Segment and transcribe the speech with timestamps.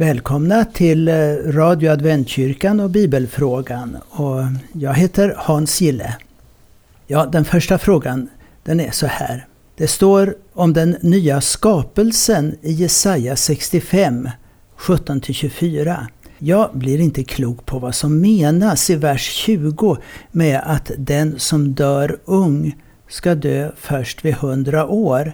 [0.00, 1.14] Välkomna till eh,
[1.46, 3.96] Radio Adventkyrkan och Bibelfrågan.
[4.10, 4.40] Och
[4.72, 6.16] jag heter Hans Gille.
[7.06, 8.28] Ja, den första frågan
[8.62, 9.46] den är så här.
[9.76, 14.28] Det står om den nya skapelsen i Jesaja 65,
[14.78, 16.06] 17-24.
[16.38, 19.96] Jag blir inte klok på vad som menas i vers 20
[20.30, 22.76] med att den som dör ung
[23.08, 25.32] ska dö först vid hundra år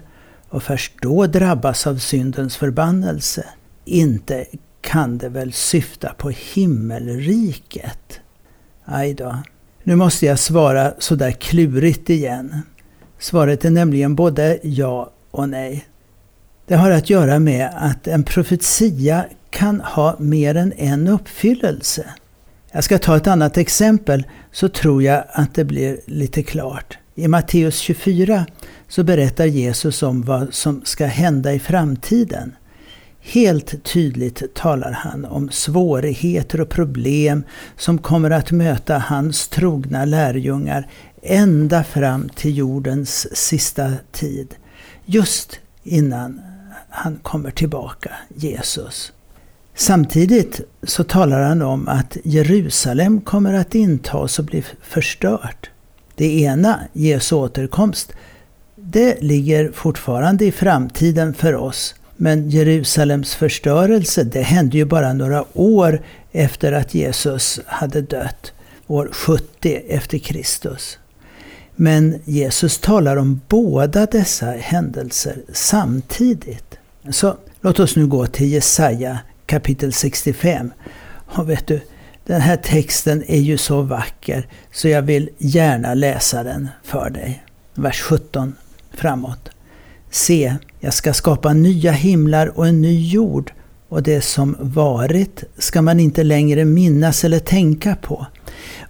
[0.49, 3.45] och först då drabbas av syndens förbannelse.
[3.87, 4.47] Inte
[4.81, 8.21] kan det väl syfta på himmelriket?
[8.85, 9.39] Aj då.
[9.83, 12.63] Nu måste jag svara sådär klurigt igen.
[13.19, 15.87] Svaret är nämligen både ja och nej.
[16.67, 22.07] Det har att göra med att en profetia kan ha mer än en uppfyllelse.
[22.73, 26.99] Jag ska ta ett annat exempel så tror jag att det blir lite klart.
[27.15, 28.47] I Matteus 24
[28.89, 32.57] så berättar Jesus om vad som ska hända i framtiden.
[33.29, 37.45] Helt tydligt talar han om svårigheter och problem
[37.77, 40.89] som kommer att möta hans trogna lärjungar
[41.23, 44.55] ända fram till jordens sista tid.
[45.05, 46.41] Just innan
[46.89, 49.13] han kommer tillbaka, Jesus.
[49.75, 55.71] Samtidigt så talar han om att Jerusalem kommer att intas och bli förstört.
[56.15, 58.13] Det ena, Jesu återkomst,
[58.77, 61.95] det ligger fortfarande i framtiden för oss.
[62.17, 68.53] Men Jerusalems förstörelse, det hände ju bara några år efter att Jesus hade dött.
[68.87, 70.99] År 70 efter Kristus.
[71.77, 76.79] Men Jesus talar om båda dessa händelser samtidigt.
[77.11, 80.73] Så låt oss nu gå till Jesaja kapitel 65.
[81.27, 81.81] Och vet du,
[82.27, 87.45] den här texten är ju så vacker så jag vill gärna läsa den för dig.
[87.75, 88.55] Vers 17
[88.91, 89.56] framåt.
[90.17, 93.53] Se, jag ska skapa nya himlar och en ny jord
[93.89, 98.27] och det som varit ska man inte längre minnas eller tänka på.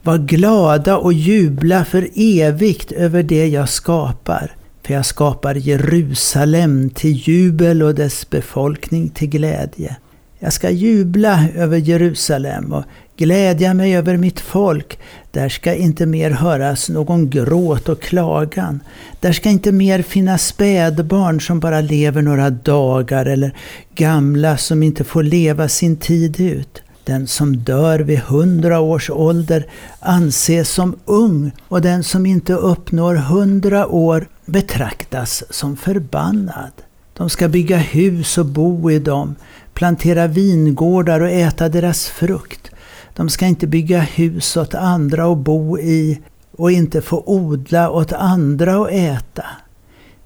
[0.03, 4.57] Var glada och jubla för evigt över det jag skapar.
[4.83, 9.97] För jag skapar Jerusalem till jubel och dess befolkning till glädje.
[10.39, 12.85] Jag ska jubla över Jerusalem och
[13.17, 14.99] glädja mig över mitt folk.
[15.31, 18.81] Där ska inte mer höras någon gråt och klagan.
[19.21, 23.53] Där ska inte mer finnas spädbarn som bara lever några dagar eller
[23.95, 26.83] gamla som inte får leva sin tid ut.
[27.05, 29.67] Den som dör vid hundra års ålder
[30.01, 36.73] anses som ung och den som inte uppnår hundra år betraktas som förbannad.
[37.17, 39.35] De ska bygga hus och bo i dem,
[39.75, 42.71] plantera vingårdar och äta deras frukt.
[43.17, 46.21] De ska inte bygga hus åt andra och bo i
[46.57, 49.45] och inte få odla åt andra och äta.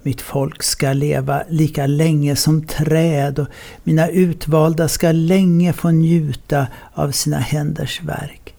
[0.02, 3.46] Mitt folk ska leva lika länge som träd och
[3.84, 8.54] mina utvalda ska länge få njuta av sina händers verk.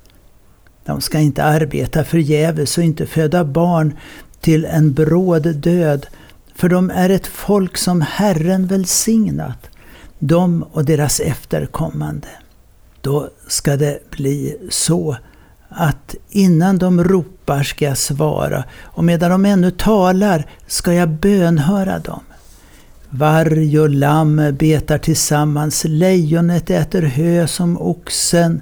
[0.85, 3.97] De ska inte arbeta förgäves och inte föda barn
[4.39, 6.05] till en bråd död,
[6.55, 9.69] för de är ett folk som Herren välsignat,
[10.19, 12.27] de och deras efterkommande.
[13.01, 15.15] Då ska det bli så
[15.69, 21.99] att innan de ropar ska jag svara och medan de ännu talar ska jag bönhöra
[21.99, 22.21] dem.
[23.09, 28.61] Varg och lamm betar tillsammans, lejonet äter hö som oxen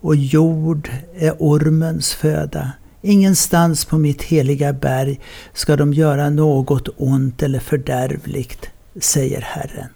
[0.00, 2.72] och jord är ormens föda.
[3.02, 5.20] Ingenstans på mitt heliga berg
[5.52, 9.88] ska de göra något ont eller fördärvligt, säger Herren.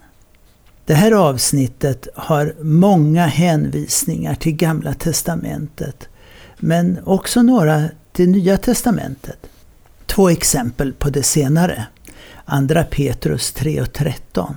[0.87, 6.09] Det här avsnittet har många hänvisningar till Gamla Testamentet
[6.59, 9.39] men också några till Nya Testamentet.
[10.07, 11.87] Två exempel på det senare.
[12.45, 14.57] Andra Petrus 3 och 13.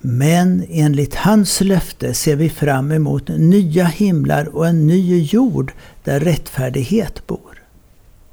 [0.00, 5.72] Men enligt hans löfte ser vi fram emot nya himlar och en ny jord
[6.04, 7.62] där rättfärdighet bor.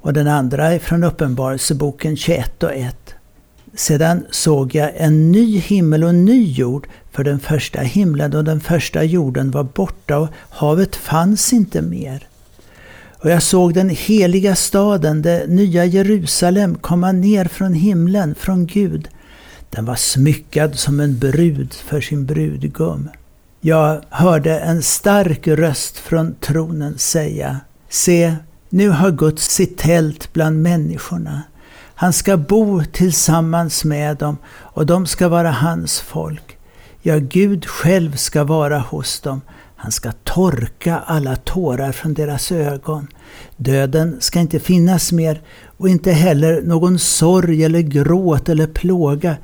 [0.00, 3.13] Och den andra är från Uppenbarelseboken 21 och 1.
[3.76, 8.44] Sedan såg jag en ny himmel och en ny jord, för den första himlen och
[8.44, 12.28] den första jorden var borta och havet fanns inte mer.
[13.24, 19.08] Och jag såg den heliga staden, det nya Jerusalem, komma ner från himlen, från Gud.
[19.70, 23.10] Den var smyckad som en brud för sin brudgum.
[23.60, 28.34] Jag hörde en stark röst från tronen säga Se,
[28.68, 31.42] nu har Guds sitt tält bland människorna.
[31.94, 36.58] Han ska bo tillsammans med dem och de ska vara hans folk.
[37.02, 39.40] Ja, Gud själv ska vara hos dem.
[39.76, 43.06] Han ska torka alla tårar från deras ögon.
[43.56, 45.42] Döden ska inte finnas mer
[45.76, 49.36] och inte heller någon sorg eller gråt eller plåga.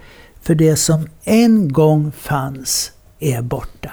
[0.42, 3.92] För det som en gång fanns är borta.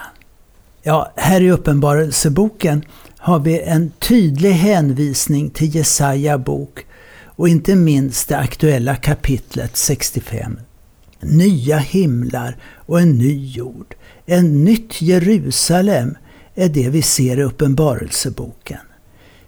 [0.82, 2.86] Ja, här i Uppenbarelseboken
[3.18, 6.86] har vi en tydlig hänvisning till Jesaja bok
[7.38, 10.60] och inte minst det aktuella kapitlet 65.
[11.22, 13.96] Nya himlar och en ny jord,
[14.26, 16.18] en nytt Jerusalem
[16.56, 18.80] är det vi ser i Uppenbarelseboken.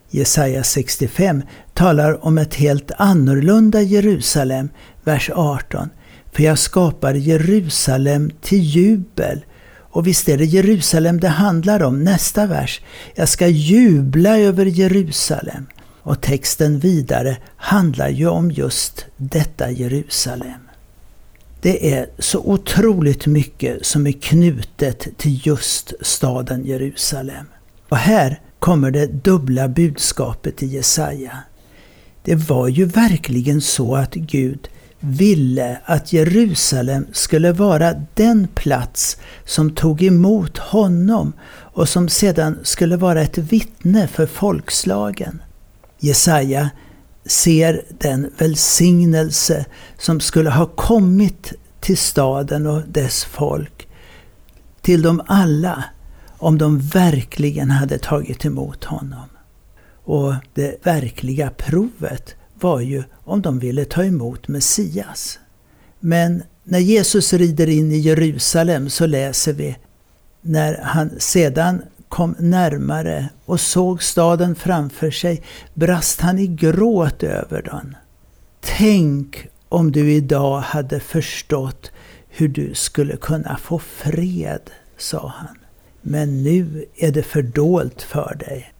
[0.09, 1.43] Jesaja 65
[1.73, 4.69] talar om ett helt annorlunda Jerusalem,
[5.03, 5.89] vers 18.
[6.31, 9.45] För jag skapar Jerusalem till jubel.
[9.91, 12.81] Och visst är det Jerusalem det handlar om, nästa vers.
[13.15, 15.65] Jag ska jubla över Jerusalem.
[16.01, 20.69] Och texten vidare handlar ju om just detta Jerusalem.
[21.61, 27.45] Det är så otroligt mycket som är knutet till just staden Jerusalem.
[27.89, 31.37] Och här kommer det dubbla budskapet i Jesaja.
[32.23, 34.69] Det var ju verkligen så att Gud
[34.99, 42.97] ville att Jerusalem skulle vara den plats som tog emot honom och som sedan skulle
[42.97, 45.41] vara ett vittne för folkslagen.
[45.99, 46.69] Jesaja
[47.25, 49.65] ser den välsignelse
[49.97, 53.87] som skulle ha kommit till staden och dess folk,
[54.81, 55.83] till dem alla,
[56.37, 59.29] om de verkligen hade tagit emot honom.
[60.03, 65.39] Och det verkliga provet var ju om de ville ta emot Messias.
[65.99, 69.77] Men när Jesus rider in i Jerusalem så läser vi
[70.41, 77.61] när han sedan kom närmare och såg staden framför sig brast han i gråt över
[77.61, 77.95] den.
[78.61, 81.91] Tänk om du idag hade förstått
[82.29, 84.61] hur du skulle kunna få fred,
[84.97, 85.57] sa han.
[86.01, 88.73] Men nu är det fördolt för dig.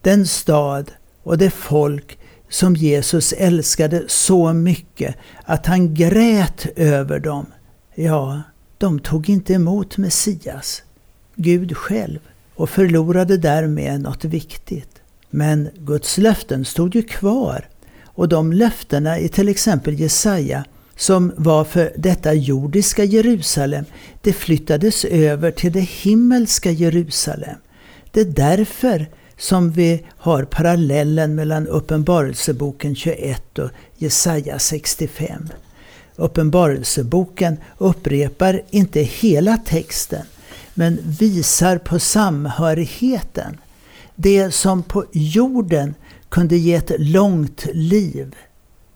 [0.00, 2.18] Den stad och det folk
[2.48, 5.14] som Jesus älskade så mycket
[5.44, 7.46] att han grät över dem,
[7.94, 8.42] ja,
[8.78, 10.82] de tog inte emot Messias,
[11.34, 12.18] Gud själv,
[12.60, 15.00] och förlorade därmed något viktigt.
[15.30, 17.68] Men Guds löften stod ju kvar
[18.04, 20.64] och de löftena i till exempel Jesaja
[20.96, 23.84] som var för detta jordiska Jerusalem,
[24.20, 27.56] det flyttades över till det himmelska Jerusalem.
[28.10, 35.48] Det är därför som vi har parallellen mellan Uppenbarelseboken 21 och Jesaja 65.
[36.16, 40.22] Uppenbarelseboken upprepar inte hela texten,
[40.80, 43.56] men visar på samhörigheten.
[44.16, 45.94] Det som på jorden
[46.28, 48.34] kunde ge ett långt liv,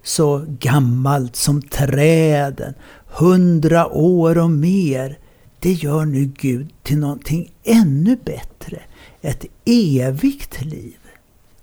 [0.02, 2.75] så gammalt som träden,
[3.06, 5.19] hundra år och mer,
[5.60, 8.80] det gör nu Gud till någonting ännu bättre,
[9.22, 10.98] ett evigt liv.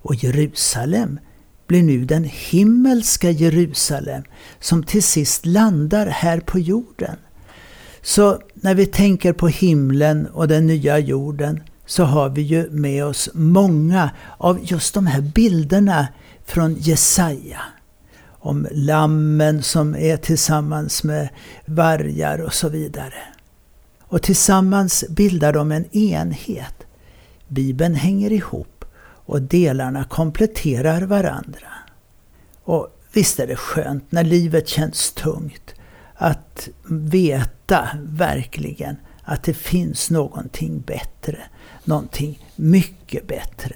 [0.02, 1.18] Och Jerusalem
[1.66, 4.22] blir nu den himmelska Jerusalem
[4.60, 7.16] som till sist landar här på jorden.
[8.02, 13.04] Så när vi tänker på himlen och den nya jorden så har vi ju med
[13.04, 16.08] oss många av just de här bilderna
[16.44, 17.60] från Jesaja.
[18.28, 21.28] Om lammen som är tillsammans med
[21.64, 23.22] vargar och så vidare.
[24.00, 26.74] Och tillsammans bildar de en enhet.
[27.48, 28.84] Bibeln hänger ihop
[29.26, 31.68] och delarna kompletterar varandra.
[32.64, 35.74] Och visst är det skönt när livet känns tungt
[36.22, 41.38] att veta verkligen att det finns någonting bättre.
[41.84, 43.74] Någonting mycket bättre.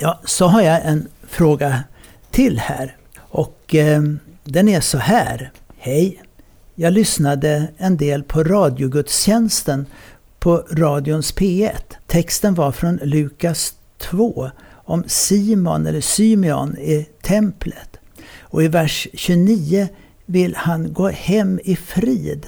[0.00, 1.82] Ja, så har jag en fråga
[2.30, 2.96] till här.
[3.18, 4.02] Och eh,
[4.44, 5.52] den är så här.
[5.78, 6.22] Hej!
[6.74, 9.86] Jag lyssnade en del på radiogudstjänsten
[10.38, 11.74] på radions P1.
[12.06, 17.96] Texten var från Lukas 2 om Simon eller Symeon i templet.
[18.40, 19.88] Och i vers 29
[20.26, 22.46] vill han gå hem i frid.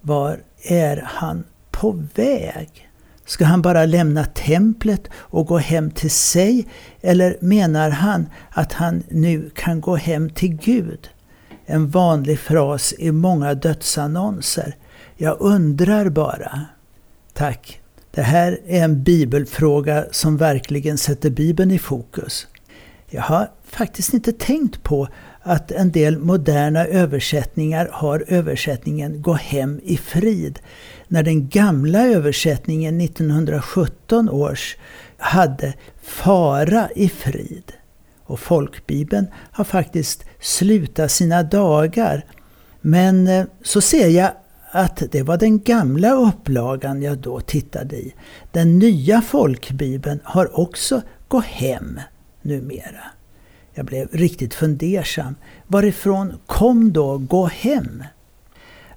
[0.00, 2.88] Var är han på väg?
[3.26, 6.66] Ska han bara lämna templet och gå hem till sig?
[7.00, 11.08] Eller menar han att han nu kan gå hem till Gud?
[11.66, 14.76] En vanlig fras i många dödsannonser.
[15.16, 16.60] Jag undrar bara.
[17.32, 17.80] Tack.
[18.10, 22.46] Det här är en bibelfråga som verkligen sätter Bibeln i fokus.
[23.10, 25.08] Jag har faktiskt inte tänkt på
[25.48, 30.58] att en del moderna översättningar har översättningen Gå hem i frid.
[31.08, 34.76] När den gamla översättningen 1917 års
[35.16, 37.72] hade Fara i frid.
[38.24, 42.24] Och folkbibeln har faktiskt slutat sina dagar.
[42.80, 44.30] Men eh, så ser jag
[44.70, 48.14] att det var den gamla upplagan jag då tittade i.
[48.52, 52.00] Den nya folkbibeln har också Gå hem
[52.42, 53.17] numera.
[53.78, 55.34] Jag blev riktigt fundersam.
[55.66, 58.04] Varifrån kom då Gå hem?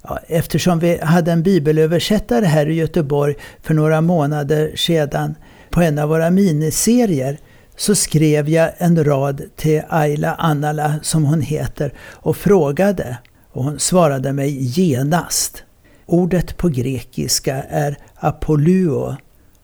[0.02, 5.34] Ja, eftersom vi hade en bibelöversättare här i Göteborg för några månader sedan
[5.70, 7.38] på en av våra miniserier
[7.76, 13.18] så skrev jag en rad till Ayla Annala, som hon heter, och frågade.
[13.52, 15.62] Och hon svarade mig genast.
[16.06, 19.16] Ordet på grekiska är apoluo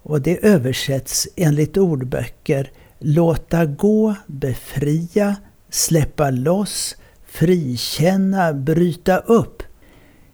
[0.03, 5.37] och det översätts enligt ordböcker låta gå, befria,
[5.71, 9.63] släppa loss, frikänna, bryta upp.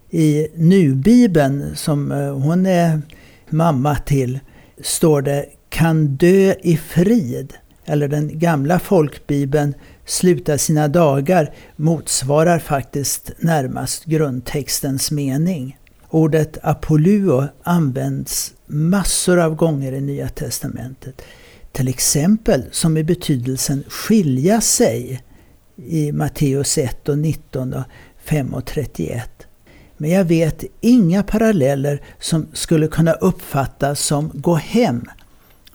[0.09, 3.01] I nubibeln, som eh, hon är
[3.49, 4.39] mamma till,
[4.81, 7.53] står det kan dö i frid.
[7.85, 9.73] Eller den gamla folkbibeln
[10.05, 15.77] sluta sina dagar motsvarar faktiskt närmast grundtextens mening.
[16.09, 21.21] Ordet apoluo används massor av gånger i Nya Testamentet.
[21.75, 25.23] Till exempel som i betydelsen skilja sig
[25.75, 27.83] i Matteus 1 och 19 och
[28.25, 29.47] 5 och 31.
[29.97, 35.05] Men jag vet inga paralleller som skulle kunna uppfattas som gå hem.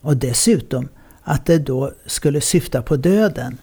[0.00, 0.88] Och dessutom
[1.22, 3.58] att det då skulle syfta på döden.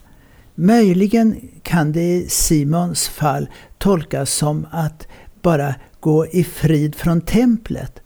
[0.55, 5.07] Möjligen kan det i Simons fall tolkas som att
[5.41, 8.01] bara gå i frid från templet.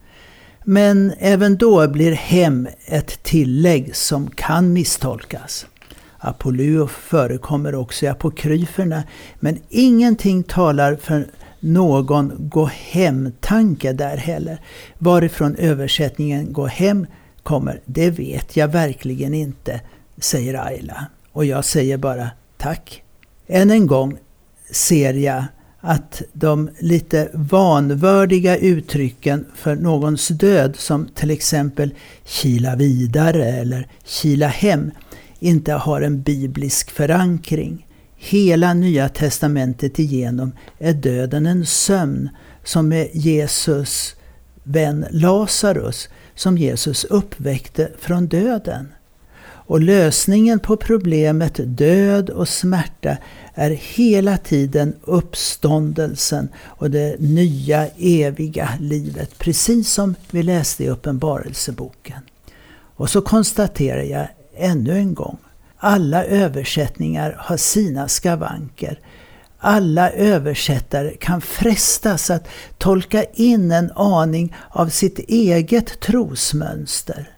[0.63, 5.65] Men även då blir hem ett tillägg som kan misstolkas.
[6.18, 9.03] Apollo förekommer också i apokryferna,
[9.39, 11.27] men ingenting talar för
[11.60, 14.62] någon gå hem-tanke där heller.
[14.98, 17.08] Varifrån översättningen gå hem
[17.44, 19.82] kommer, det vet jag verkligen inte,
[20.18, 21.06] säger Ayla.
[21.32, 23.03] Och jag säger bara tack.
[23.48, 24.18] Än en gång
[24.72, 25.44] ser jag
[25.81, 31.93] att de lite vanvördiga uttrycken för någons död som till exempel
[32.25, 34.91] kila vidare eller kila hem
[35.39, 37.88] inte har en biblisk förankring.
[38.15, 42.29] Hela Nya Testamentet igenom är döden en sömn
[42.63, 44.15] som med Jesus
[44.63, 48.88] vän Lazarus som Jesus uppväckte från döden.
[49.71, 53.17] Och lösningen på problemet död och smärta
[53.53, 59.37] är hela tiden uppståndelsen och det nya eviga livet.
[59.37, 62.21] Precis som vi läste i Uppenbarelseboken.
[62.95, 65.37] Och så konstaterar jag ännu en gång.
[65.77, 68.99] Alla översättningar har sina skavanker.
[69.57, 72.47] Alla översättare kan frestas att
[72.77, 77.29] tolka in en aning av sitt eget trosmönster.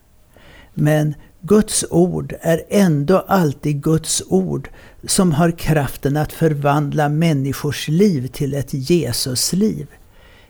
[0.73, 4.69] Men Guds ord är ändå alltid Guds ord
[5.07, 9.87] som har kraften att förvandla människors liv till ett Jesusliv.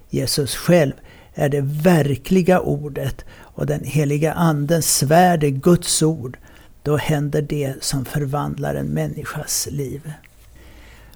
[0.10, 0.94] Jesus själv
[1.34, 6.38] är det verkliga ordet och den heliga Andens svärd är Guds ord.
[6.84, 10.14] Då händer det som förvandlar en människas liv.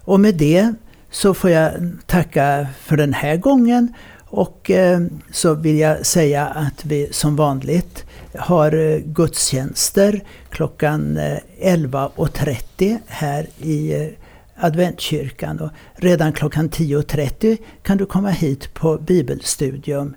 [0.02, 0.74] Och med det
[1.12, 1.74] så får jag
[2.06, 3.94] tacka för den här gången
[4.30, 5.00] och eh,
[5.32, 8.06] så vill jag säga att vi som vanligt
[8.38, 14.10] har eh, gudstjänster klockan eh, 11.30 här i
[14.56, 15.60] adventkyrkan.
[15.60, 20.16] Och redan klockan 10.30 kan du komma hit på bibelstudium.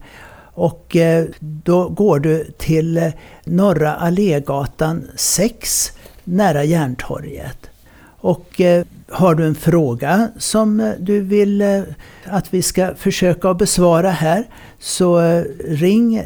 [0.55, 0.97] Och
[1.41, 3.13] då går du till
[3.45, 5.93] Norra Allégatan 6
[6.25, 7.70] nära Järntorget.
[8.21, 8.61] Och
[9.11, 11.83] har du en fråga som du vill eh,
[12.25, 14.45] att vi ska försöka besvara här
[14.79, 16.23] så eh, ring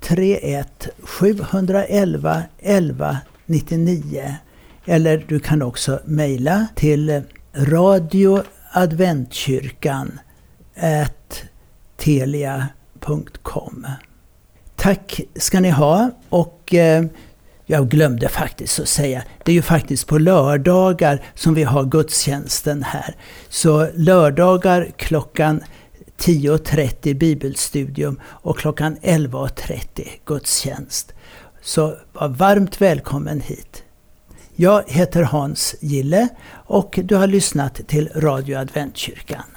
[0.00, 4.34] 031 711 11 99.
[4.84, 7.22] Eller du kan också mejla till
[7.54, 10.20] radioadventkyrkan
[11.96, 13.86] telia.com.
[14.76, 16.74] Tack ska ni ha och
[17.66, 22.82] jag glömde faktiskt att säga, det är ju faktiskt på lördagar som vi har gudstjänsten
[22.82, 23.16] här.
[23.48, 25.64] Så lördagar klockan
[26.18, 31.12] 10.30 bibelstudium och klockan 11.30 gudstjänst.
[31.62, 33.82] Så var varmt välkommen hit.
[34.54, 39.55] Jag heter Hans Gille och du har lyssnat till Radio Adventkyrkan.